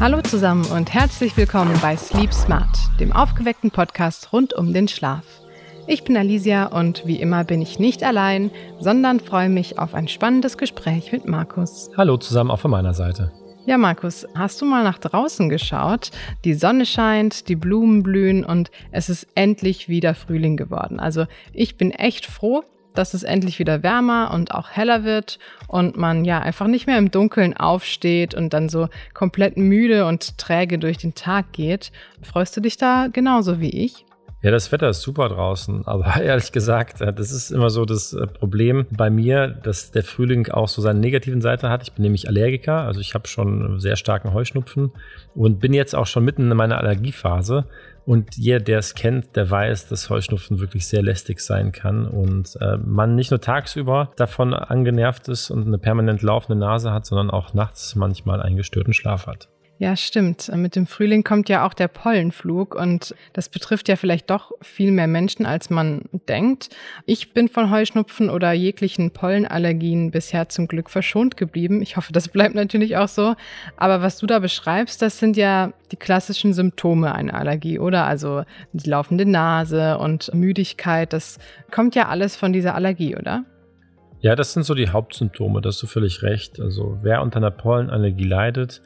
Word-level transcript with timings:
Hallo 0.00 0.22
zusammen 0.22 0.64
und 0.66 0.94
herzlich 0.94 1.36
willkommen 1.36 1.76
bei 1.82 1.96
Sleep 1.96 2.32
Smart, 2.32 2.68
dem 3.00 3.12
aufgeweckten 3.12 3.72
Podcast 3.72 4.32
rund 4.32 4.54
um 4.54 4.72
den 4.72 4.86
Schlaf. 4.86 5.24
Ich 5.88 6.04
bin 6.04 6.16
Alicia 6.16 6.66
und 6.66 7.04
wie 7.04 7.20
immer 7.20 7.42
bin 7.42 7.60
ich 7.60 7.80
nicht 7.80 8.04
allein, 8.04 8.52
sondern 8.78 9.18
freue 9.18 9.48
mich 9.48 9.78
auf 9.80 9.94
ein 9.94 10.06
spannendes 10.06 10.56
Gespräch 10.56 11.10
mit 11.10 11.26
Markus. 11.26 11.90
Hallo 11.96 12.16
zusammen 12.16 12.52
auch 12.52 12.60
von 12.60 12.70
meiner 12.70 12.94
Seite. 12.94 13.32
Ja, 13.68 13.76
Markus, 13.76 14.26
hast 14.34 14.62
du 14.62 14.64
mal 14.64 14.82
nach 14.82 14.96
draußen 14.96 15.50
geschaut? 15.50 16.10
Die 16.46 16.54
Sonne 16.54 16.86
scheint, 16.86 17.50
die 17.50 17.54
Blumen 17.54 18.02
blühen 18.02 18.42
und 18.42 18.70
es 18.92 19.10
ist 19.10 19.26
endlich 19.34 19.90
wieder 19.90 20.14
Frühling 20.14 20.56
geworden. 20.56 20.98
Also 20.98 21.26
ich 21.52 21.76
bin 21.76 21.90
echt 21.90 22.24
froh, 22.24 22.64
dass 22.94 23.12
es 23.12 23.24
endlich 23.24 23.58
wieder 23.58 23.82
wärmer 23.82 24.30
und 24.32 24.54
auch 24.54 24.70
heller 24.70 25.04
wird 25.04 25.38
und 25.66 25.98
man 25.98 26.24
ja 26.24 26.38
einfach 26.38 26.66
nicht 26.66 26.86
mehr 26.86 26.96
im 26.96 27.10
Dunkeln 27.10 27.54
aufsteht 27.54 28.32
und 28.32 28.54
dann 28.54 28.70
so 28.70 28.88
komplett 29.12 29.58
müde 29.58 30.06
und 30.06 30.38
träge 30.38 30.78
durch 30.78 30.96
den 30.96 31.14
Tag 31.14 31.52
geht. 31.52 31.92
Freust 32.22 32.56
du 32.56 32.62
dich 32.62 32.78
da 32.78 33.08
genauso 33.12 33.60
wie 33.60 33.84
ich? 33.84 34.06
Ja, 34.40 34.52
das 34.52 34.70
Wetter 34.70 34.88
ist 34.88 35.02
super 35.02 35.28
draußen, 35.28 35.84
aber 35.86 36.14
ehrlich 36.22 36.52
gesagt, 36.52 37.00
äh, 37.00 37.12
das 37.12 37.32
ist 37.32 37.50
immer 37.50 37.70
so 37.70 37.84
das 37.84 38.12
äh, 38.12 38.26
Problem 38.28 38.86
bei 38.90 39.10
mir, 39.10 39.48
dass 39.48 39.90
der 39.90 40.04
Frühling 40.04 40.48
auch 40.48 40.68
so 40.68 40.80
seine 40.80 41.00
negativen 41.00 41.40
Seite 41.40 41.68
hat. 41.70 41.82
Ich 41.82 41.92
bin 41.92 42.02
nämlich 42.04 42.28
Allergiker, 42.28 42.82
also 42.82 43.00
ich 43.00 43.14
habe 43.14 43.26
schon 43.26 43.80
sehr 43.80 43.96
starken 43.96 44.32
Heuschnupfen 44.32 44.92
und 45.34 45.58
bin 45.58 45.74
jetzt 45.74 45.96
auch 45.96 46.06
schon 46.06 46.24
mitten 46.24 46.48
in 46.50 46.56
meiner 46.56 46.78
Allergiephase. 46.78 47.64
Und 48.06 48.36
jeder, 48.36 48.60
der 48.60 48.78
es 48.78 48.94
kennt, 48.94 49.34
der 49.36 49.50
weiß, 49.50 49.88
dass 49.88 50.08
Heuschnupfen 50.08 50.60
wirklich 50.60 50.86
sehr 50.86 51.02
lästig 51.02 51.40
sein 51.40 51.72
kann 51.72 52.06
und 52.06 52.56
äh, 52.60 52.78
man 52.78 53.16
nicht 53.16 53.32
nur 53.32 53.40
tagsüber 53.40 54.12
davon 54.16 54.54
angenervt 54.54 55.28
ist 55.28 55.50
und 55.50 55.66
eine 55.66 55.78
permanent 55.78 56.22
laufende 56.22 56.58
Nase 56.58 56.92
hat, 56.92 57.06
sondern 57.06 57.30
auch 57.30 57.54
nachts 57.54 57.96
manchmal 57.96 58.40
einen 58.40 58.56
gestörten 58.56 58.94
Schlaf 58.94 59.26
hat. 59.26 59.48
Ja, 59.80 59.94
stimmt. 59.94 60.50
Mit 60.56 60.74
dem 60.74 60.88
Frühling 60.88 61.22
kommt 61.22 61.48
ja 61.48 61.64
auch 61.64 61.72
der 61.72 61.86
Pollenflug 61.86 62.74
und 62.74 63.14
das 63.32 63.48
betrifft 63.48 63.88
ja 63.88 63.94
vielleicht 63.94 64.28
doch 64.28 64.50
viel 64.60 64.90
mehr 64.90 65.06
Menschen, 65.06 65.46
als 65.46 65.70
man 65.70 66.02
denkt. 66.28 66.70
Ich 67.06 67.32
bin 67.32 67.48
von 67.48 67.70
Heuschnupfen 67.70 68.28
oder 68.28 68.50
jeglichen 68.52 69.12
Pollenallergien 69.12 70.10
bisher 70.10 70.48
zum 70.48 70.66
Glück 70.66 70.90
verschont 70.90 71.36
geblieben. 71.36 71.80
Ich 71.80 71.96
hoffe, 71.96 72.12
das 72.12 72.28
bleibt 72.28 72.56
natürlich 72.56 72.96
auch 72.96 73.06
so. 73.06 73.36
Aber 73.76 74.02
was 74.02 74.18
du 74.18 74.26
da 74.26 74.40
beschreibst, 74.40 75.00
das 75.00 75.20
sind 75.20 75.36
ja 75.36 75.72
die 75.92 75.96
klassischen 75.96 76.54
Symptome 76.54 77.14
einer 77.14 77.34
Allergie, 77.34 77.78
oder? 77.78 78.04
Also 78.04 78.42
die 78.72 78.90
laufende 78.90 79.26
Nase 79.26 79.98
und 79.98 80.34
Müdigkeit, 80.34 81.12
das 81.12 81.38
kommt 81.70 81.94
ja 81.94 82.08
alles 82.08 82.34
von 82.34 82.52
dieser 82.52 82.74
Allergie, 82.74 83.16
oder? 83.16 83.44
Ja, 84.20 84.34
das 84.34 84.52
sind 84.52 84.64
so 84.64 84.74
die 84.74 84.88
Hauptsymptome, 84.88 85.60
da 85.60 85.68
hast 85.68 85.80
du 85.80 85.86
völlig 85.86 86.24
recht. 86.24 86.58
Also 86.58 86.98
wer 87.02 87.22
unter 87.22 87.36
einer 87.36 87.52
Pollenallergie 87.52 88.24
leidet, 88.24 88.82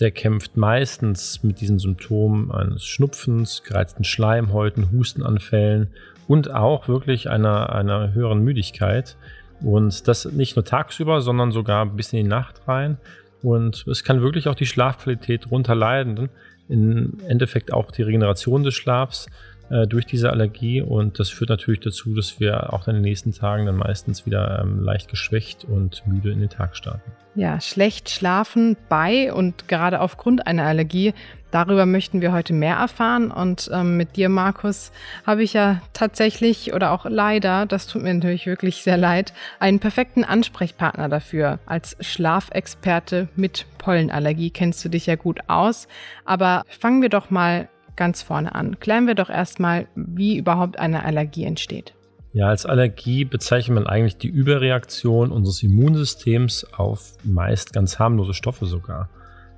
der 0.00 0.10
kämpft 0.10 0.56
meistens 0.56 1.42
mit 1.42 1.60
diesen 1.60 1.78
Symptomen 1.78 2.50
eines 2.50 2.84
Schnupfens, 2.84 3.62
gereizten 3.62 4.04
Schleimhäuten, 4.04 4.90
Hustenanfällen 4.90 5.88
und 6.26 6.52
auch 6.52 6.88
wirklich 6.88 7.30
einer, 7.30 7.72
einer 7.72 8.12
höheren 8.12 8.42
Müdigkeit. 8.42 9.16
Und 9.62 10.08
das 10.08 10.24
nicht 10.26 10.56
nur 10.56 10.64
tagsüber, 10.64 11.20
sondern 11.20 11.52
sogar 11.52 11.86
bis 11.86 12.12
in 12.12 12.24
die 12.24 12.28
Nacht 12.28 12.66
rein. 12.66 12.98
Und 13.42 13.86
es 13.86 14.04
kann 14.04 14.22
wirklich 14.22 14.48
auch 14.48 14.54
die 14.54 14.66
Schlafqualität 14.66 15.50
runter 15.50 15.74
leiden. 15.74 16.28
Im 16.68 17.18
Endeffekt 17.28 17.72
auch 17.72 17.90
die 17.90 18.02
Regeneration 18.02 18.62
des 18.62 18.74
Schlafs 18.74 19.26
äh, 19.70 19.86
durch 19.86 20.06
diese 20.06 20.30
Allergie. 20.30 20.82
Und 20.82 21.18
das 21.18 21.30
führt 21.30 21.50
natürlich 21.50 21.80
dazu, 21.80 22.14
dass 22.14 22.40
wir 22.40 22.72
auch 22.72 22.86
in 22.88 22.94
den 22.94 23.02
nächsten 23.02 23.32
Tagen 23.32 23.66
dann 23.66 23.76
meistens 23.76 24.26
wieder 24.26 24.60
ähm, 24.62 24.80
leicht 24.80 25.08
geschwächt 25.08 25.64
und 25.64 26.06
müde 26.06 26.32
in 26.32 26.40
den 26.40 26.50
Tag 26.50 26.76
starten. 26.76 27.12
Ja, 27.34 27.60
schlecht 27.60 28.10
schlafen 28.10 28.76
bei 28.88 29.32
und 29.32 29.66
gerade 29.66 30.00
aufgrund 30.00 30.46
einer 30.46 30.64
Allergie. 30.64 31.14
Darüber 31.50 31.86
möchten 31.86 32.20
wir 32.20 32.32
heute 32.32 32.52
mehr 32.52 32.76
erfahren. 32.76 33.30
Und 33.30 33.70
ähm, 33.72 33.96
mit 33.96 34.16
dir, 34.16 34.28
Markus, 34.28 34.92
habe 35.26 35.42
ich 35.42 35.52
ja 35.52 35.80
tatsächlich 35.92 36.74
oder 36.74 36.92
auch 36.92 37.06
leider, 37.06 37.66
das 37.66 37.86
tut 37.86 38.02
mir 38.02 38.12
natürlich 38.14 38.46
wirklich 38.46 38.82
sehr 38.82 38.96
leid, 38.96 39.32
einen 39.58 39.80
perfekten 39.80 40.24
Ansprechpartner 40.24 41.08
dafür. 41.08 41.58
Als 41.66 41.96
Schlafexperte 42.00 43.28
mit 43.34 43.66
Pollenallergie 43.78 44.50
kennst 44.50 44.84
du 44.84 44.88
dich 44.88 45.06
ja 45.06 45.16
gut 45.16 45.40
aus. 45.48 45.88
Aber 46.24 46.64
fangen 46.68 47.02
wir 47.02 47.08
doch 47.08 47.30
mal 47.30 47.68
ganz 47.96 48.22
vorne 48.22 48.54
an. 48.54 48.78
Klären 48.80 49.06
wir 49.06 49.14
doch 49.14 49.30
erstmal, 49.30 49.86
wie 49.94 50.36
überhaupt 50.36 50.78
eine 50.78 51.04
Allergie 51.04 51.44
entsteht. 51.44 51.94
Ja, 52.32 52.48
als 52.48 52.66
Allergie 52.66 53.24
bezeichnet 53.24 53.76
man 53.76 53.86
eigentlich 53.86 54.16
die 54.16 54.28
Überreaktion 54.28 55.30
unseres 55.30 55.62
Immunsystems 55.62 56.66
auf 56.76 57.12
meist 57.22 57.72
ganz 57.72 57.98
harmlose 57.98 58.34
Stoffe 58.34 58.66
sogar. 58.66 59.08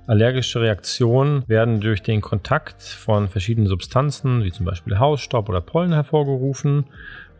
Allergische 0.05 0.61
Reaktionen 0.61 1.43
werden 1.47 1.81
durch 1.81 2.01
den 2.01 2.21
Kontakt 2.21 2.81
von 2.81 3.27
verschiedenen 3.27 3.67
Substanzen, 3.67 4.43
wie 4.43 4.51
zum 4.51 4.65
Beispiel 4.65 4.99
Hausstaub 4.99 5.49
oder 5.49 5.59
Pollen, 5.59 5.91
hervorgerufen 5.91 6.85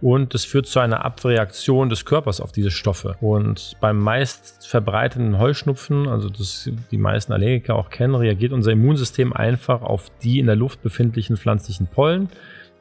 und 0.01 0.33
das 0.33 0.45
führt 0.45 0.67
zu 0.67 0.79
einer 0.79 1.03
Abreaktion 1.03 1.89
des 1.89 2.05
Körpers 2.05 2.39
auf 2.39 2.51
diese 2.51 2.69
Stoffe. 2.69 3.15
Und 3.19 3.75
beim 3.81 3.99
meist 3.99 4.67
verbreiteten 4.67 5.39
Heuschnupfen, 5.39 6.07
also 6.07 6.29
das 6.29 6.69
die 6.91 6.97
meisten 6.97 7.33
Allergiker 7.33 7.75
auch 7.75 7.89
kennen, 7.89 8.13
reagiert 8.15 8.53
unser 8.53 8.71
Immunsystem 8.71 9.33
einfach 9.33 9.81
auf 9.81 10.11
die 10.21 10.39
in 10.39 10.45
der 10.45 10.55
Luft 10.55 10.83
befindlichen 10.83 11.37
pflanzlichen 11.37 11.87
Pollen, 11.87 12.29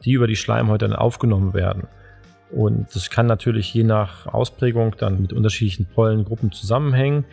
die 0.05 0.11
über 0.11 0.27
die 0.27 0.35
Schleimhäute 0.35 0.87
dann 0.87 0.95
aufgenommen 0.95 1.53
werden. 1.53 1.87
Und 2.51 2.95
das 2.95 3.09
kann 3.09 3.25
natürlich 3.25 3.73
je 3.73 3.83
nach 3.83 4.27
Ausprägung 4.27 4.95
dann 4.97 5.21
mit 5.21 5.33
unterschiedlichen 5.33 5.85
Pollengruppen 5.87 6.51
zusammenhängen. 6.51 7.25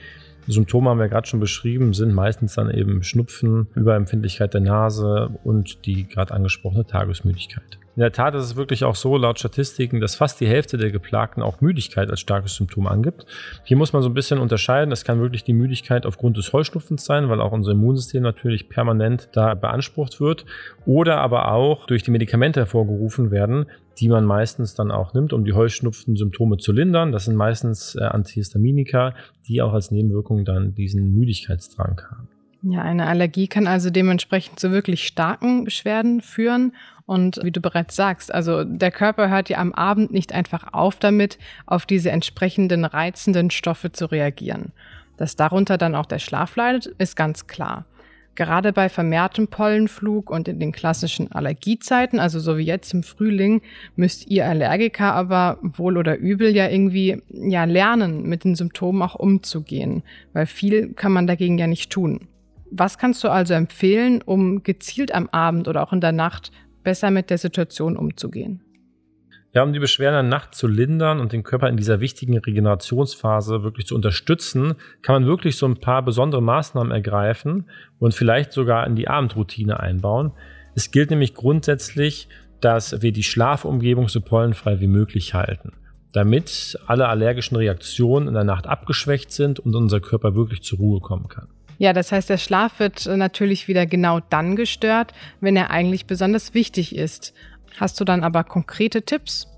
Symptome 0.47 0.91
haben 0.91 0.99
wir 0.99 1.09
gerade 1.09 1.27
schon 1.27 1.41
beschrieben, 1.41 1.95
sind 1.95 2.13
meistens 2.13 2.55
dann 2.55 2.71
eben 2.71 3.03
Schnupfen, 3.03 3.69
Überempfindlichkeit 3.75 4.55
der 4.55 4.61
Nase 4.61 5.31
und 5.45 5.87
die 5.87 6.09
gerade 6.09 6.35
angesprochene 6.35 6.85
Tagesmüdigkeit. 6.87 7.79
In 7.97 8.01
der 8.01 8.11
Tat 8.11 8.35
ist 8.35 8.43
es 8.43 8.57
wirklich 8.57 8.85
auch 8.85 8.97
so, 8.97 9.17
laut 9.17 9.39
Statistiken, 9.39 10.01
dass 10.01 10.17
fast 10.17 10.41
die 10.41 10.49
Hälfte 10.49 10.79
der 10.79 10.91
Geplagten 10.91 11.43
auch 11.43 11.61
Müdigkeit 11.61 12.11
als 12.11 12.19
starkes 12.19 12.57
Symptom 12.57 12.89
angibt. 12.89 13.25
Hier 13.63 13.77
muss 13.77 13.93
man 13.93 14.03
so 14.03 14.09
ein 14.09 14.15
bisschen 14.15 14.41
unterscheiden. 14.41 14.91
Es 14.91 15.05
kann 15.05 15.21
wirklich 15.21 15.45
die 15.45 15.53
Müdigkeit 15.53 16.05
aufgrund 16.05 16.37
des 16.37 16.53
Heuschnupfens 16.53 17.05
sein, 17.05 17.29
weil 17.29 17.41
auch 17.41 17.53
unser 17.53 17.71
Immunsystem 17.71 18.23
natürlich 18.23 18.69
permanent 18.69 19.29
da 19.33 19.55
beansprucht 19.55 20.21
wird. 20.21 20.45
Oder 20.87 21.19
aber 21.19 21.53
auch 21.53 21.87
durch 21.87 22.03
die 22.03 22.11
Medikamente 22.11 22.61
hervorgerufen 22.61 23.31
werden, 23.31 23.67
die 23.99 24.09
man 24.09 24.25
meistens 24.25 24.75
dann 24.75 24.91
auch 24.91 25.15
nimmt, 25.15 25.33
um 25.33 25.45
die 25.45 25.53
Heuschnupfen-Symptome 25.53 26.57
zu 26.57 26.73
lindern. 26.73 27.13
Das 27.13 27.27
sind 27.27 27.37
meistens 27.37 27.95
äh, 27.95 28.03
Antihistaminika, 28.03 29.15
die 29.47 29.63
auch 29.63 29.73
als 29.73 29.93
Nebenwirkung 29.93 30.45
dann 30.45 30.75
diesen 30.75 31.15
Müdigkeitsdrang 31.15 32.01
haben. 32.11 32.29
Ja, 32.67 32.81
eine 32.81 33.07
Allergie 33.07 33.47
kann 33.47 33.67
also 33.67 33.91
dementsprechend 33.91 34.59
zu 34.59 34.71
wirklich 34.71 35.07
starken 35.07 35.65
Beschwerden 35.65 36.23
führen. 36.23 36.73
Und 37.07 37.39
wie 37.43 37.51
du 37.51 37.61
bereits 37.61 37.97
sagst, 37.97 38.33
also 38.33 38.65
der 38.65 38.91
Körper 38.91 39.29
hört 39.29 39.51
ja 39.51 39.59
am 39.59 39.73
Abend 39.73 40.11
nicht 40.11 40.33
einfach 40.33 40.73
auf 40.73 40.97
damit, 40.97 41.39
auf 41.67 41.85
diese 41.85 42.11
entsprechenden 42.11 42.85
reizenden 42.85 43.51
Stoffe 43.51 43.93
zu 43.93 44.07
reagieren. 44.07 44.73
Dass 45.19 45.37
darunter 45.37 45.77
dann 45.77 45.95
auch 45.95 46.07
der 46.07 46.19
Schlaf 46.19 46.57
leidet, 46.57 46.87
ist 46.87 47.15
ganz 47.15 47.47
klar. 47.47 47.85
Gerade 48.37 48.73
bei 48.73 48.89
vermehrtem 48.89 49.47
Pollenflug 49.47 50.29
und 50.29 50.49
in 50.49 50.59
den 50.59 50.73
klassischen 50.73 51.31
Allergiezeiten, 51.31 52.19
also 52.19 52.41
so 52.41 52.59
wie 52.59 52.65
jetzt 52.65 52.93
im 52.93 53.05
Frühling, 53.05 53.63
müsst 53.95 54.27
ihr 54.27 54.47
Allergiker 54.47 55.13
aber 55.13 55.59
wohl 55.63 55.97
oder 55.97 56.17
übel 56.17 56.55
ja 56.55 56.69
irgendwie 56.69 57.23
ja 57.29 57.65
lernen, 57.65 58.25
mit 58.25 58.43
den 58.43 58.57
Symptomen 58.57 59.03
auch 59.03 59.15
umzugehen, 59.15 60.03
weil 60.33 60.47
viel 60.47 60.95
kann 60.95 61.13
man 61.13 61.29
dagegen 61.29 61.59
ja 61.59 61.69
nicht 61.69 61.93
tun. 61.93 62.27
Was 62.73 62.99
kannst 62.99 63.23
du 63.23 63.29
also 63.29 63.55
empfehlen, 63.55 64.21
um 64.21 64.65
gezielt 64.65 65.15
am 65.15 65.29
Abend 65.29 65.69
oder 65.69 65.85
auch 65.85 65.93
in 65.93 66.01
der 66.01 66.11
Nacht 66.11 66.51
besser 66.85 67.11
mit 67.11 67.31
der 67.31 67.39
Situation 67.39 67.97
umzugehen? 67.97 68.63
Ja, 69.55 69.63
um 69.63 69.73
die 69.73 69.79
Beschwerden 69.79 70.15
der 70.15 70.39
Nacht 70.39 70.57
zu 70.57 70.67
lindern 70.67 71.21
und 71.21 71.33
den 71.33 71.45
Körper 71.45 71.69
in 71.69 71.77
dieser 71.77 72.01
wichtigen 72.01 72.37
Regenerationsphase 72.37 73.63
wirklich 73.63 73.87
zu 73.87 73.95
unterstützen, 73.95 74.75
kann 75.01 75.15
man 75.15 75.27
wirklich 75.27 75.57
so 75.57 75.67
ein 75.67 75.77
paar 75.77 76.05
besondere 76.05 76.43
Maßnahmen 76.43 76.91
ergreifen 76.91 77.71
und 78.01 78.15
vielleicht 78.15 78.53
sogar 78.53 78.85
in 78.85 78.97
die 78.97 79.07
Abendroutine 79.07 79.79
einbauen. 79.79 80.33
Es 80.75 80.91
gilt 80.91 81.11
nämlich 81.11 81.35
grundsätzlich, 81.35 82.29
dass 82.61 83.01
wir 83.01 83.13
die 83.13 83.23
Schlafumgebung 83.23 84.09
so 84.09 84.21
pollenfrei 84.21 84.81
wie 84.81 84.89
möglich 84.89 85.35
halten, 85.35 85.73
damit 86.13 86.77
alle 86.87 87.09
allergischen 87.09 87.57
Reaktionen 87.57 88.27
in 88.27 88.35
der 88.35 88.43
Nacht 88.43 88.67
abgeschwächt 88.67 89.31
sind 89.31 89.61
und 89.61 89.77
unser 89.77 90.01
Körper 90.01 90.35
wirklich 90.35 90.63
zur 90.63 90.79
Ruhe 90.79 91.01
kommen 91.01 91.29
kann. 91.29 91.47
Ja, 91.79 91.93
das 91.93 92.13
heißt, 92.13 92.31
der 92.31 92.39
Schlaf 92.39 92.79
wird 92.79 93.07
äh, 93.07 93.17
natürlich 93.17 93.69
wieder 93.69 93.87
genau 93.87 94.21
dann 94.31 94.57
gestört, 94.57 95.13
wenn 95.41 95.57
er 95.57 95.71
eigentlich 95.71 96.07
besonders 96.07 96.55
wichtig 96.55 96.95
ist. 96.95 97.35
Hast 97.79 98.01
du 98.01 98.05
dann 98.05 98.23
aber 98.23 98.45
konkrete 98.45 99.03
Tipps? 99.03 99.49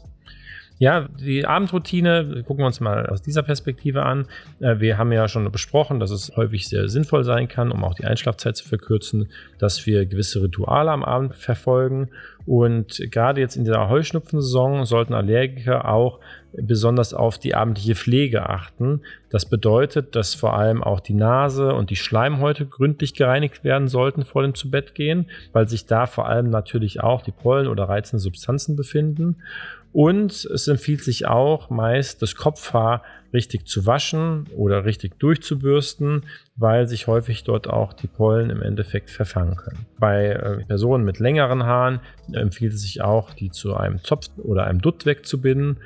Ja, 0.78 1.08
die 1.08 1.46
Abendroutine 1.46 2.44
gucken 2.46 2.58
wir 2.62 2.66
uns 2.66 2.80
mal 2.80 3.06
aus 3.06 3.22
dieser 3.22 3.42
Perspektive 3.42 4.04
an. 4.04 4.26
Äh, 4.60 4.78
wir 4.78 4.98
haben 4.98 5.10
ja 5.10 5.26
schon 5.26 5.50
besprochen, 5.50 6.00
dass 6.00 6.10
es 6.10 6.36
häufig 6.36 6.68
sehr 6.68 6.88
sinnvoll 6.88 7.24
sein 7.24 7.48
kann, 7.48 7.72
um 7.72 7.82
auch 7.82 7.94
die 7.94 8.04
Einschlafzeit 8.04 8.56
zu 8.56 8.69
verkürzen, 8.69 9.30
dass 9.58 9.86
wir 9.86 10.04
gewisse 10.04 10.42
Rituale 10.42 10.90
am 10.90 11.02
Abend 11.02 11.34
verfolgen. 11.34 12.10
Und 12.46 13.02
gerade 13.10 13.40
jetzt 13.40 13.56
in 13.56 13.64
der 13.64 13.88
Heuschnupfensaison 13.88 14.84
sollten 14.84 15.14
Allergiker 15.14 15.88
auch 15.88 16.20
besonders 16.52 17.12
auf 17.12 17.38
die 17.38 17.54
abendliche 17.54 17.96
Pflege 17.96 18.48
achten. 18.48 19.02
Das 19.31 19.46
bedeutet, 19.46 20.14
dass 20.14 20.34
vor 20.34 20.56
allem 20.56 20.82
auch 20.82 21.00
die 21.00 21.14
Nase 21.14 21.75
und 21.75 21.90
die 21.90 21.96
Schleimhäute 21.96 22.66
gründlich 22.66 23.14
gereinigt 23.14 23.64
werden 23.64 23.88
sollten 23.88 24.25
vor 24.25 24.43
dem 24.43 24.54
Zubettgehen, 24.54 25.28
weil 25.52 25.69
sich 25.69 25.87
da 25.87 26.06
vor 26.06 26.28
allem 26.28 26.48
natürlich 26.48 27.02
auch 27.02 27.22
die 27.22 27.32
Pollen 27.32 27.66
oder 27.66 27.88
reizende 27.88 28.20
Substanzen 28.20 28.76
befinden. 28.76 29.37
Und 29.93 30.44
es 30.44 30.69
empfiehlt 30.69 31.02
sich 31.02 31.26
auch 31.26 31.70
meist 31.70 32.22
das 32.22 32.37
Kopfhaar 32.37 33.02
richtig 33.32 33.67
zu 33.67 33.87
waschen 33.87 34.46
oder 34.56 34.84
richtig 34.84 35.19
durchzubürsten, 35.19 36.25
weil 36.56 36.88
sich 36.88 37.06
häufig 37.06 37.44
dort 37.44 37.69
auch 37.69 37.93
die 37.93 38.06
Pollen 38.06 38.50
im 38.50 38.62
Endeffekt 38.62 39.11
verfangen 39.11 39.56
können. 39.56 39.87
Bei 39.99 40.26
äh, 40.26 40.64
Personen 40.64 41.05
mit 41.05 41.19
längeren 41.19 41.64
Haaren 41.64 42.00
empfiehlt 42.32 42.75
es 42.75 42.82
sich 42.82 43.02
auch, 43.02 43.32
die 43.32 43.50
zu 43.50 43.75
einem 43.75 44.02
Zopf 44.02 44.28
oder 44.38 44.64
einem 44.64 44.81
Dutt 44.81 45.06
wegzubinden. 45.06 45.78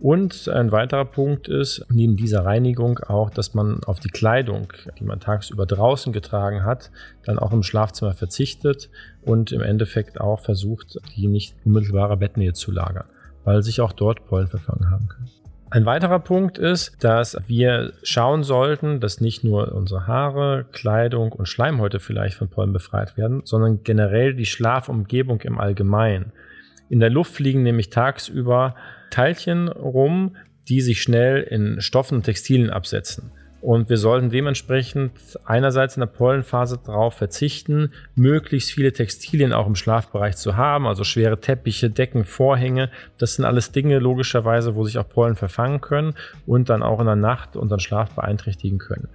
Und 0.00 0.48
ein 0.48 0.72
weiterer 0.72 1.04
Punkt 1.04 1.46
ist, 1.46 1.84
neben 1.90 2.16
dieser 2.16 2.46
Reinigung 2.46 3.00
auch, 3.00 3.28
dass 3.28 3.52
man 3.52 3.84
auf 3.84 4.00
die 4.00 4.08
Kleidung, 4.08 4.72
die 4.98 5.04
man 5.04 5.20
tagsüber 5.20 5.66
draußen 5.66 6.10
getragen 6.14 6.64
hat, 6.64 6.90
dann 7.24 7.38
auch 7.38 7.52
im 7.52 7.62
Schlafzimmer 7.62 8.14
verzichtet 8.14 8.88
und 9.20 9.52
im 9.52 9.60
Endeffekt 9.60 10.18
auch 10.18 10.40
versucht, 10.40 10.98
die 11.16 11.26
nicht 11.26 11.54
unmittelbare 11.66 12.16
Bettnähe 12.16 12.54
zu 12.54 12.72
lagern 12.72 13.04
weil 13.44 13.62
sich 13.62 13.80
auch 13.80 13.92
dort 13.92 14.26
Pollen 14.26 14.48
verfangen 14.48 14.90
haben 14.90 15.08
können. 15.08 15.28
Ein 15.72 15.86
weiterer 15.86 16.18
Punkt 16.18 16.58
ist, 16.58 17.04
dass 17.04 17.36
wir 17.46 17.92
schauen 18.02 18.42
sollten, 18.42 18.98
dass 18.98 19.20
nicht 19.20 19.44
nur 19.44 19.72
unsere 19.72 20.08
Haare, 20.08 20.66
Kleidung 20.72 21.30
und 21.30 21.46
Schleimhäute 21.46 22.00
vielleicht 22.00 22.34
von 22.34 22.48
Pollen 22.48 22.72
befreit 22.72 23.16
werden, 23.16 23.42
sondern 23.44 23.84
generell 23.84 24.34
die 24.34 24.46
Schlafumgebung 24.46 25.40
im 25.42 25.60
Allgemeinen. 25.60 26.32
In 26.88 26.98
der 26.98 27.10
Luft 27.10 27.34
fliegen 27.34 27.62
nämlich 27.62 27.88
tagsüber 27.88 28.74
Teilchen 29.10 29.68
rum, 29.68 30.34
die 30.68 30.80
sich 30.80 31.02
schnell 31.02 31.42
in 31.42 31.80
Stoffen 31.80 32.16
und 32.16 32.24
Textilien 32.24 32.70
absetzen. 32.70 33.30
Und 33.60 33.90
wir 33.90 33.98
sollten 33.98 34.30
dementsprechend 34.30 35.12
einerseits 35.44 35.96
in 35.96 36.00
der 36.00 36.06
Pollenphase 36.06 36.78
darauf 36.84 37.14
verzichten, 37.14 37.92
möglichst 38.14 38.72
viele 38.72 38.92
Textilien 38.92 39.52
auch 39.52 39.66
im 39.66 39.74
Schlafbereich 39.74 40.36
zu 40.36 40.56
haben, 40.56 40.86
also 40.86 41.04
schwere 41.04 41.40
Teppiche, 41.40 41.90
Decken, 41.90 42.24
Vorhänge. 42.24 42.90
Das 43.18 43.34
sind 43.34 43.44
alles 43.44 43.70
Dinge 43.72 43.98
logischerweise, 43.98 44.74
wo 44.76 44.84
sich 44.84 44.98
auch 44.98 45.08
Pollen 45.08 45.36
verfangen 45.36 45.82
können 45.82 46.14
und 46.46 46.70
dann 46.70 46.82
auch 46.82 47.00
in 47.00 47.06
der 47.06 47.16
Nacht 47.16 47.54
unseren 47.54 47.80
Schlaf 47.80 48.10
beeinträchtigen 48.12 48.78
können. 48.78 49.08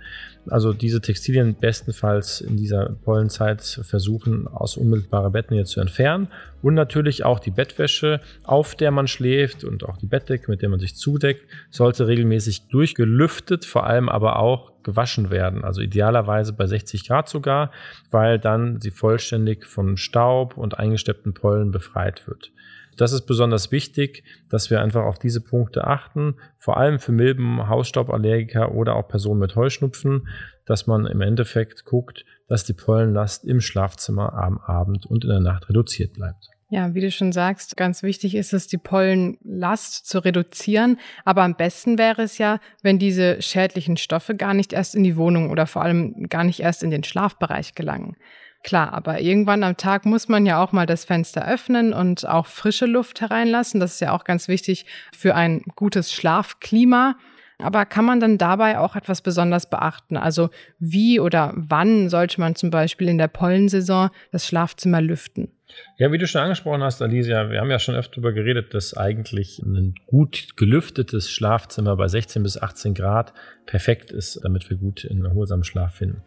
Also 0.47 0.73
diese 0.73 1.01
Textilien 1.01 1.55
bestenfalls 1.55 2.39
in 2.41 2.55
dieser 2.55 2.89
Pollenzeit 3.03 3.61
versuchen, 3.61 4.47
aus 4.47 4.77
unmittelbarer 4.77 5.31
Bettnähe 5.31 5.65
zu 5.65 5.79
entfernen. 5.79 6.27
Und 6.65 6.73
natürlich 6.73 7.23
auch 7.23 7.37
die 7.37 7.51
Bettwäsche, 7.51 8.21
auf 8.43 8.73
der 8.73 8.89
man 8.89 9.07
schläft 9.07 9.63
und 9.63 9.83
auch 9.83 9.97
die 9.97 10.07
Bettdecke, 10.07 10.49
mit 10.49 10.63
der 10.63 10.69
man 10.69 10.79
sich 10.79 10.95
zudeckt, 10.95 11.47
sollte 11.69 12.07
regelmäßig 12.07 12.69
durchgelüftet, 12.69 13.65
vor 13.65 13.85
allem 13.85 14.09
aber 14.09 14.39
auch 14.39 14.81
gewaschen 14.81 15.29
werden. 15.29 15.63
Also 15.63 15.81
idealerweise 15.81 16.53
bei 16.53 16.65
60 16.65 17.07
Grad 17.07 17.29
sogar, 17.29 17.69
weil 18.09 18.39
dann 18.39 18.81
sie 18.81 18.89
vollständig 18.89 19.67
von 19.67 19.95
Staub 19.95 20.57
und 20.57 20.79
eingesteppten 20.79 21.35
Pollen 21.35 21.69
befreit 21.69 22.27
wird. 22.27 22.51
Das 22.97 23.11
ist 23.11 23.27
besonders 23.27 23.71
wichtig, 23.71 24.23
dass 24.49 24.71
wir 24.71 24.81
einfach 24.81 25.03
auf 25.03 25.19
diese 25.19 25.41
Punkte 25.41 25.85
achten, 25.85 26.37
vor 26.57 26.77
allem 26.77 26.97
für 26.97 27.11
Milben, 27.11 27.69
Hausstauballergiker 27.69 28.73
oder 28.73 28.95
auch 28.95 29.07
Personen 29.07 29.39
mit 29.39 29.55
Heuschnupfen, 29.55 30.29
dass 30.65 30.87
man 30.87 31.05
im 31.05 31.21
Endeffekt 31.21 31.85
guckt, 31.85 32.25
dass 32.47 32.63
die 32.63 32.73
Pollenlast 32.73 33.45
im 33.45 33.61
Schlafzimmer 33.61 34.33
am 34.33 34.57
Abend 34.57 35.05
und 35.05 35.25
in 35.25 35.29
der 35.29 35.41
Nacht 35.41 35.69
reduziert 35.69 36.13
bleibt. 36.13 36.54
Ja, 36.69 36.95
wie 36.95 37.01
du 37.01 37.11
schon 37.11 37.31
sagst, 37.31 37.77
ganz 37.77 38.01
wichtig 38.01 38.33
ist 38.33 38.51
es, 38.51 38.65
die 38.65 38.79
Pollenlast 38.79 40.07
zu 40.07 40.17
reduzieren. 40.17 40.97
Aber 41.23 41.43
am 41.43 41.55
besten 41.55 41.99
wäre 41.99 42.23
es 42.23 42.39
ja, 42.39 42.59
wenn 42.81 42.97
diese 42.97 43.39
schädlichen 43.41 43.97
Stoffe 43.97 44.35
gar 44.35 44.55
nicht 44.55 44.73
erst 44.73 44.95
in 44.95 45.03
die 45.03 45.15
Wohnung 45.15 45.51
oder 45.51 45.67
vor 45.67 45.83
allem 45.83 46.27
gar 46.27 46.43
nicht 46.43 46.61
erst 46.61 46.81
in 46.81 46.89
den 46.89 47.03
Schlafbereich 47.03 47.75
gelangen. 47.75 48.15
Klar, 48.63 48.93
aber 48.93 49.21
irgendwann 49.21 49.63
am 49.63 49.77
Tag 49.77 50.07
muss 50.07 50.27
man 50.27 50.47
ja 50.47 50.61
auch 50.61 50.71
mal 50.71 50.87
das 50.87 51.05
Fenster 51.05 51.47
öffnen 51.47 51.93
und 51.93 52.27
auch 52.27 52.47
frische 52.47 52.87
Luft 52.87 53.21
hereinlassen. 53.21 53.79
Das 53.79 53.93
ist 53.93 54.01
ja 54.01 54.11
auch 54.11 54.23
ganz 54.23 54.47
wichtig 54.47 54.87
für 55.15 55.35
ein 55.35 55.61
gutes 55.75 56.11
Schlafklima. 56.11 57.15
Aber 57.59 57.85
kann 57.85 58.05
man 58.05 58.19
dann 58.19 58.39
dabei 58.39 58.79
auch 58.79 58.95
etwas 58.95 59.21
besonders 59.21 59.69
beachten? 59.69 60.17
Also 60.17 60.49
wie 60.79 61.19
oder 61.19 61.53
wann 61.55 62.09
sollte 62.09 62.41
man 62.41 62.55
zum 62.55 62.71
Beispiel 62.71 63.07
in 63.07 63.19
der 63.19 63.27
Pollensaison 63.27 64.09
das 64.31 64.47
Schlafzimmer 64.47 64.99
lüften? 64.99 65.54
Ja, 65.97 66.11
wie 66.11 66.17
du 66.17 66.27
schon 66.27 66.41
angesprochen 66.41 66.83
hast, 66.83 67.01
Alicia, 67.01 67.49
wir 67.49 67.59
haben 67.59 67.71
ja 67.71 67.79
schon 67.79 67.95
öfter 67.95 68.15
darüber 68.15 68.33
geredet, 68.33 68.73
dass 68.73 68.95
eigentlich 68.95 69.59
ein 69.59 69.95
gut 70.07 70.57
gelüftetes 70.57 71.29
Schlafzimmer 71.29 71.95
bei 71.95 72.07
16 72.07 72.43
bis 72.43 72.61
18 72.61 72.93
Grad 72.93 73.33
perfekt 73.65 74.11
ist, 74.11 74.43
damit 74.43 74.69
wir 74.69 74.77
gut 74.77 75.03
in 75.03 75.25
erholsamen 75.25 75.63
Schlaf 75.63 75.95
finden. 75.95 76.21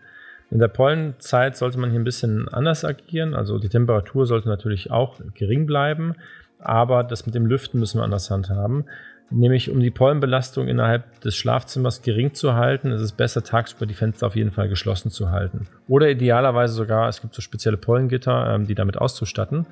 In 0.50 0.58
der 0.58 0.68
Pollenzeit 0.68 1.56
sollte 1.56 1.78
man 1.78 1.90
hier 1.90 2.00
ein 2.00 2.04
bisschen 2.04 2.48
anders 2.48 2.84
agieren. 2.84 3.34
Also 3.34 3.58
die 3.58 3.68
Temperatur 3.68 4.26
sollte 4.26 4.48
natürlich 4.48 4.90
auch 4.90 5.20
gering 5.34 5.66
bleiben, 5.66 6.14
aber 6.58 7.04
das 7.04 7.26
mit 7.26 7.34
dem 7.34 7.46
Lüften 7.46 7.78
müssen 7.78 7.98
wir 7.98 8.04
anders 8.04 8.30
handhaben. 8.30 8.86
Nämlich 9.30 9.70
um 9.70 9.80
die 9.80 9.90
Pollenbelastung 9.90 10.68
innerhalb 10.68 11.20
des 11.20 11.36
Schlafzimmers 11.36 12.00
gering 12.00 12.32
zu 12.32 12.54
halten, 12.54 12.92
ist 12.92 13.02
es 13.02 13.12
besser, 13.12 13.44
tagsüber 13.44 13.84
die 13.84 13.94
Fenster 13.94 14.26
auf 14.26 14.36
jeden 14.36 14.52
Fall 14.52 14.68
geschlossen 14.68 15.10
zu 15.10 15.30
halten. 15.30 15.66
Oder 15.86 16.08
idealerweise 16.10 16.72
sogar, 16.72 17.08
es 17.08 17.20
gibt 17.20 17.34
so 17.34 17.42
spezielle 17.42 17.76
Pollengitter, 17.76 18.54
ähm, 18.54 18.66
die 18.66 18.74
damit 18.74 18.96
auszustatten. 18.96 19.66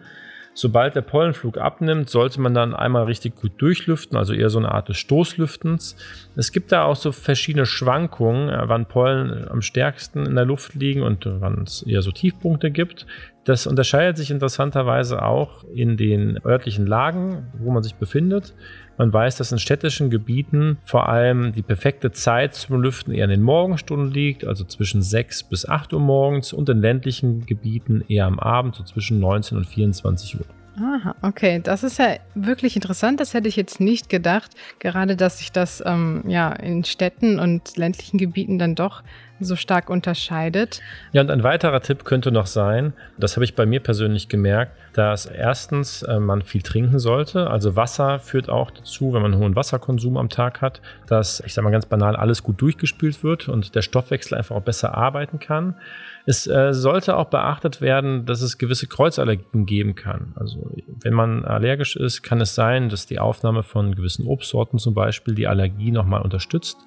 Sobald 0.53 0.95
der 0.95 1.03
Pollenflug 1.03 1.59
abnimmt, 1.59 2.09
sollte 2.09 2.41
man 2.41 2.55
dann 2.55 2.75
einmal 2.75 3.05
richtig 3.05 3.37
gut 3.37 3.53
durchlüften, 3.59 4.17
also 4.17 4.33
eher 4.33 4.49
so 4.49 4.59
eine 4.59 4.73
Art 4.73 4.89
des 4.89 4.97
Stoßlüftens. 4.97 5.97
Es 6.35 6.51
gibt 6.51 6.73
da 6.73 6.85
auch 6.85 6.97
so 6.97 7.13
verschiedene 7.13 7.67
Schwankungen, 7.67 8.51
äh, 8.51 8.63
wann 8.67 8.87
Pollen 8.87 9.49
am 9.49 9.63
stärksten 9.63 10.27
in 10.27 10.35
der 10.35 10.45
Luft 10.45 10.75
liegen 10.75 11.03
und 11.03 11.27
wann 11.27 11.63
es 11.63 11.83
eher 11.83 12.03
so 12.03 12.11
Tiefpunkte 12.11 12.71
gibt. 12.71 13.07
Das 13.47 13.69
unterscheidet 13.69 14.17
sich 14.17 14.33
interessanterweise 14.33 15.23
auch 15.23 15.63
in 15.73 15.97
den 15.97 16.45
örtlichen 16.45 16.85
Lagen, 16.85 17.47
wo 17.57 17.71
man 17.71 17.85
sich 17.85 17.95
befindet. 17.95 18.57
Man 18.99 19.13
weiß, 19.13 19.37
dass 19.37 19.53
in 19.53 19.61
städtischen 19.61 20.11
Gebieten 20.11 20.79
vor 20.83 21.09
allem 21.09 21.53
die 21.53 21.63
perfekte 21.63 22.11
Zeit 22.11 22.57
zum 22.57 22.83
Lüften 22.83 23.15
eher 23.15 23.23
in 23.23 23.31
den 23.31 23.43
Morgenstunden 23.43 24.11
liegt, 24.11 24.45
also 24.45 24.65
zwischen 24.65 25.01
6 25.01 25.45
bis 25.45 25.65
8 25.65 25.93
Uhr 25.93 26.01
morgens 26.01 26.53
und 26.53 26.69
in 26.69 26.81
ländlichen 26.81 27.47
Gebieten 27.47 28.03
eher 28.09 28.27
am 28.27 28.41
Abend, 28.41 28.75
so 28.75 28.83
zwischen 28.83 29.21
19 29.21 29.59
und 29.59 29.67
24 29.67 30.41
Uhr. 30.41 30.47
Aha, 30.79 31.15
okay. 31.23 31.61
Das 31.63 31.85
ist 31.85 31.99
ja 31.99 32.17
wirklich 32.35 32.75
interessant. 32.75 33.21
Das 33.21 33.33
hätte 33.33 33.49
ich 33.49 33.57
jetzt 33.57 33.81
nicht 33.81 34.09
gedacht. 34.11 34.51
Gerade, 34.81 35.15
dass 35.17 35.39
sich 35.39 35.53
das 35.53 35.83
ähm, 35.87 36.25
ja 36.27 36.53
in 36.53 36.85
Städten 36.85 37.39
und 37.39 37.77
ländlichen 37.77 38.19
Gebieten 38.19 38.59
dann 38.59 38.75
doch 38.75 39.03
so 39.41 39.57
stark 39.57 39.91
unterscheidet. 39.91 40.81
Ja, 41.13 41.21
und 41.21 41.31
ein 41.31 41.43
weiterer 41.43 41.81
Tipp 41.81 42.05
könnte 42.05 42.33
noch 42.33 42.47
sein, 42.47 42.93
das 43.19 43.37
habe 43.37 43.45
ich 43.45 43.55
bei 43.55 43.67
mir 43.67 43.81
persönlich 43.81 44.29
gemerkt, 44.29 44.73
dass 44.95 45.27
erstens 45.27 46.03
äh, 46.03 46.19
man 46.19 46.43
viel 46.43 46.63
trinken 46.63 46.99
sollte. 46.99 47.51
Also 47.51 47.77
Wasser 47.77 48.19
führt 48.19 48.49
auch 48.49 48.71
dazu, 48.71 49.13
wenn 49.13 49.23
man 49.23 49.33
einen 49.33 49.43
hohen 49.43 49.57
Wasserkonsum 49.57 50.17
am 50.17 50.29
Tag 50.29 50.63
hat, 50.63 50.81
dass, 51.07 51.41
ich 51.41 51.53
sage 51.53 51.65
mal 51.65 51.71
ganz 51.71 51.87
banal, 51.87 52.17
alles 52.17 52.43
gut 52.43 52.61
durchgespült 52.61 53.23
wird 53.23 53.49
und 53.49 53.75
der 53.75 53.83
Stoffwechsel 53.83 54.39
einfach 54.39 54.57
auch 54.57 54.63
besser 54.63 54.95
arbeiten 54.95 55.39
kann. 55.39 55.77
Es 56.25 56.47
äh, 56.47 56.73
sollte 56.73 57.17
auch 57.17 57.27
beachtet 57.27 57.81
werden, 57.81 58.27
dass 58.27 58.41
es 58.41 58.59
gewisse 58.59 58.89
Kreuzallergien 58.89 59.67
geben 59.67 59.95
kann. 59.95 60.33
Also 60.35 60.71
wenn 60.87 61.13
man 61.13 61.45
allergisch 61.45 61.95
ist, 61.95 62.23
kann 62.23 62.41
es 62.41 62.55
sein, 62.55 62.89
dass 62.89 63.07
die 63.07 63.19
Aufnahme 63.19 63.63
von 63.63 63.95
gewissen 63.95 64.27
Obstsorten 64.27 64.79
zum 64.79 64.95
Beispiel 64.95 65.35
die 65.35 65.47
Allergie 65.47 65.93
nochmal 65.93 66.23
unterstützt. 66.23 66.79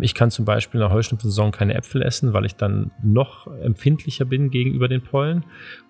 Ich 0.00 0.14
kann 0.14 0.30
zum 0.30 0.44
Beispiel 0.44 0.80
in 0.80 0.86
der 0.86 0.94
Heuschnupfensaison 0.94 1.50
keine 1.50 1.74
Äpfel 1.74 2.02
essen, 2.02 2.32
weil 2.32 2.44
ich 2.44 2.54
dann 2.54 2.92
noch 3.02 3.48
empfindlicher 3.62 4.24
bin 4.24 4.50
gegenüber 4.50 4.86
den 4.86 5.02
Pollen. 5.02 5.44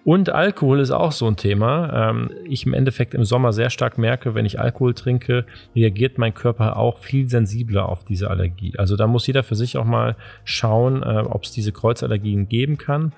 Und 0.05 0.31
Alkohol 0.31 0.81
ist 0.81 0.91
auch 0.91 1.13
so 1.13 1.27
ein 1.27 1.37
Thema. 1.37 2.11
Ähm, 2.11 2.31
ich 2.45 2.65
im 2.65 2.73
Endeffekt 2.73 3.15
im 3.15 3.25
Sommer 3.25 3.53
sehr 3.53 3.69
stark 3.69 3.99
merke, 3.99 4.35
wenn 4.35 4.47
ich 4.47 4.59
Alkohol 4.59 4.95
trinke, 4.95 5.45
reagiert 5.77 6.17
mein 6.17 6.33
Körper 6.33 6.79
auch 6.79 6.99
viel 6.99 7.29
sensibler 7.29 7.89
auf 7.89 8.05
diese 8.05 8.31
Allergie. 8.31 8.75
Also 8.79 8.97
da 8.97 9.07
muss 9.07 9.27
jeder 9.27 9.43
für 9.43 9.57
sich 9.57 9.77
auch 9.77 9.85
mal 9.85 10.17
schauen, 10.45 11.03
äh, 11.03 11.25
ob 11.25 11.45
es 11.45 11.53
diese 11.53 11.73
Kreuzallergien 11.73 12.49
geben 12.49 12.79
kann 12.79 13.13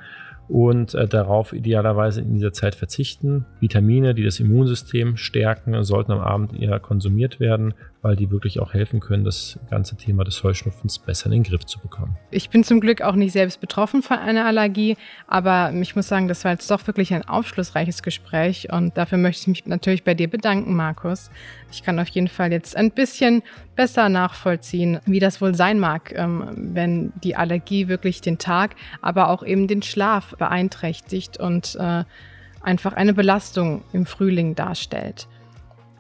und 0.51 0.95
äh, 0.95 1.07
darauf 1.07 1.53
idealerweise 1.53 2.21
in 2.21 2.35
dieser 2.35 2.53
Zeit 2.53 2.75
verzichten. 2.75 3.47
Vitamine, 3.61 4.15
die 4.15 4.25
das 4.25 4.41
Immunsystem 4.41 5.17
stärken, 5.17 5.85
sollten 5.85 6.11
am 6.11 6.19
Abend 6.19 6.61
eher 6.61 6.81
konsumiert 6.81 7.39
werden 7.39 7.75
weil 8.03 8.17
die 8.17 8.31
wirklich 8.31 8.61
auch 8.61 8.73
helfen 8.73 9.01
können, 9.01 9.25
das 9.25 9.59
ganze 9.69 9.97
Thema 9.97 10.25
des 10.25 10.43
Heuschnupfens 10.43 10.99
besser 10.99 11.27
in 11.27 11.33
den 11.33 11.43
Griff 11.43 11.67
zu 11.67 11.79
bekommen. 11.79 12.17
Ich 12.31 12.49
bin 12.49 12.65
zum 12.65 12.81
Glück 12.81 13.03
auch 13.03 13.15
nicht 13.15 13.33
selbst 13.33 13.61
betroffen 13.61 14.03
von 14.03 14.19
einer 14.19 14.47
Allergie, 14.47 14.97
aber 15.27 15.73
ich 15.75 15.97
muss 15.97 16.09
sagen, 16.09 16.29
das 16.29 16.45
war 16.45 16.53
jetzt 16.53 16.71
doch 16.71 16.87
wirklich 16.87 17.13
ein 17.13 17.29
aufschlussreiches 17.29 18.03
Gespräch 18.03 18.73
und 18.73 18.97
dafür 18.97 19.19
möchte 19.19 19.43
ich 19.43 19.49
mich 19.49 19.67
natürlich 19.67 20.05
bei 20.05 20.15
dir 20.15 20.29
bedanken, 20.29 20.75
Markus. 20.75 21.31
Ich 21.71 21.83
kann 21.83 21.99
auf 21.99 22.09
jeden 22.09 22.29
Fall 22.29 22.53
jetzt 22.53 22.77
ein 22.77 22.91
bisschen 22.91 23.43
besser 23.77 24.09
nachvollziehen, 24.09 25.01
wie 25.07 25.21
das 25.21 25.41
wohl 25.41 25.55
sein 25.55 25.79
mag, 25.79 26.13
ähm, 26.17 26.51
wenn 26.57 27.13
die 27.23 27.37
Allergie 27.37 27.89
wirklich 27.89 28.21
den 28.21 28.39
Tag, 28.39 28.77
aber 29.03 29.29
auch 29.29 29.43
eben 29.43 29.69
den 29.69 29.83
Schlaf 29.83 30.35
beeinträchtigt 30.39 31.39
und 31.39 31.77
äh, 31.79 32.05
einfach 32.63 32.95
eine 32.95 33.15
Belastung 33.15 33.83
im 33.93 34.07
Frühling 34.07 34.55
darstellt. 34.55 35.29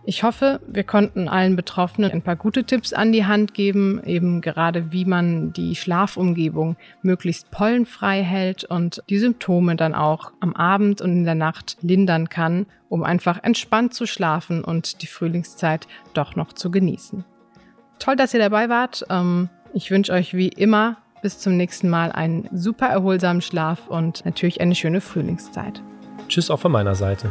Ich 0.04 0.22
hoffe, 0.22 0.60
wir 0.66 0.84
konnten 0.84 1.28
allen 1.28 1.56
Betroffenen 1.56 2.10
ein 2.10 2.22
paar 2.22 2.36
gute 2.36 2.64
Tipps 2.64 2.94
an 2.94 3.12
die 3.12 3.26
Hand 3.26 3.52
geben, 3.52 4.02
eben 4.04 4.40
gerade 4.40 4.92
wie 4.92 5.04
man 5.04 5.52
die 5.52 5.76
Schlafumgebung 5.76 6.76
möglichst 7.02 7.50
pollenfrei 7.50 8.22
hält 8.22 8.64
und 8.64 9.02
die 9.10 9.18
Symptome 9.18 9.76
dann 9.76 9.94
auch 9.94 10.32
am 10.40 10.54
Abend 10.54 11.02
und 11.02 11.12
in 11.12 11.24
der 11.24 11.34
Nacht 11.34 11.76
lindern 11.82 12.30
kann, 12.30 12.66
um 12.88 13.04
einfach 13.04 13.42
entspannt 13.42 13.92
zu 13.92 14.06
schlafen 14.06 14.64
und 14.64 15.02
die 15.02 15.06
Frühlingszeit 15.06 15.86
doch 16.14 16.34
noch 16.34 16.54
zu 16.54 16.70
genießen. 16.70 17.24
Toll, 17.98 18.16
dass 18.16 18.32
ihr 18.32 18.40
dabei 18.40 18.70
wart. 18.70 19.04
Ähm, 19.10 19.50
ich 19.74 19.90
wünsche 19.90 20.12
euch 20.12 20.32
wie 20.32 20.48
immer 20.48 20.96
bis 21.20 21.38
zum 21.38 21.58
nächsten 21.58 21.90
Mal 21.90 22.10
einen 22.10 22.48
super 22.52 22.86
erholsamen 22.86 23.42
Schlaf 23.42 23.86
und 23.88 24.24
natürlich 24.24 24.62
eine 24.62 24.74
schöne 24.74 25.02
Frühlingszeit. 25.02 25.82
Tschüss 26.28 26.50
auch 26.50 26.60
von 26.60 26.72
meiner 26.72 26.94
Seite. 26.94 27.30